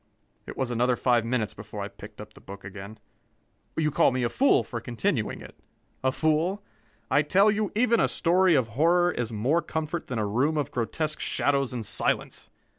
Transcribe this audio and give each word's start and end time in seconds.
It 0.47 0.57
was 0.57 0.71
another 0.71 0.95
five 0.95 1.23
minutes 1.23 1.53
before 1.53 1.81
I 1.83 1.87
picked 1.87 2.19
up 2.19 2.33
the 2.33 2.41
book 2.41 2.63
again. 2.63 2.97
You 3.77 3.91
call 3.91 4.09
me 4.11 4.23
a 4.23 4.29
fool 4.29 4.63
for 4.63 4.81
continuing 4.81 5.41
it? 5.43 5.53
A 6.03 6.11
fool? 6.11 6.63
I 7.11 7.21
tell 7.21 7.51
you, 7.51 7.71
even 7.75 7.99
a 7.99 8.07
story 8.07 8.55
of 8.55 8.69
horror 8.69 9.11
is 9.11 9.31
more 9.31 9.61
comfort 9.61 10.07
than 10.07 10.17
a 10.17 10.25
room 10.25 10.57
of 10.57 10.71
grotesque 10.71 11.19
shadows 11.19 11.71
and 11.71 11.85
silence. 11.85 12.49